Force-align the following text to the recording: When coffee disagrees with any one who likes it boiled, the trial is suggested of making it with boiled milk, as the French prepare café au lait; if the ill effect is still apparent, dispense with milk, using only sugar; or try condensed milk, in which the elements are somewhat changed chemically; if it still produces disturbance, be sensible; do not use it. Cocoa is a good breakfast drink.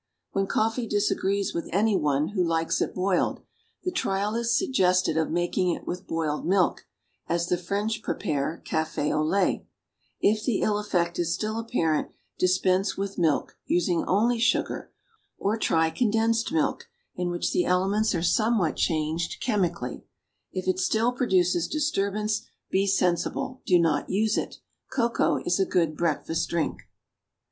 When 0.31 0.47
coffee 0.47 0.87
disagrees 0.87 1.53
with 1.53 1.69
any 1.71 1.95
one 1.95 2.29
who 2.29 2.43
likes 2.43 2.81
it 2.81 2.95
boiled, 2.95 3.41
the 3.83 3.91
trial 3.91 4.33
is 4.33 4.57
suggested 4.57 5.15
of 5.15 5.29
making 5.29 5.69
it 5.75 5.85
with 5.85 6.07
boiled 6.07 6.43
milk, 6.43 6.87
as 7.27 7.45
the 7.49 7.55
French 7.59 8.01
prepare 8.01 8.63
café 8.65 9.13
au 9.15 9.21
lait; 9.23 9.63
if 10.19 10.43
the 10.43 10.61
ill 10.61 10.79
effect 10.79 11.19
is 11.19 11.35
still 11.35 11.59
apparent, 11.59 12.09
dispense 12.39 12.97
with 12.97 13.19
milk, 13.19 13.59
using 13.67 14.03
only 14.05 14.39
sugar; 14.39 14.91
or 15.37 15.55
try 15.55 15.91
condensed 15.91 16.51
milk, 16.51 16.87
in 17.15 17.29
which 17.29 17.51
the 17.51 17.65
elements 17.65 18.15
are 18.15 18.23
somewhat 18.23 18.75
changed 18.77 19.39
chemically; 19.39 20.03
if 20.51 20.67
it 20.67 20.79
still 20.79 21.11
produces 21.11 21.67
disturbance, 21.67 22.41
be 22.71 22.87
sensible; 22.87 23.61
do 23.67 23.77
not 23.77 24.09
use 24.09 24.35
it. 24.35 24.61
Cocoa 24.91 25.37
is 25.45 25.59
a 25.59 25.63
good 25.63 25.95
breakfast 25.95 26.49
drink. 26.49 26.81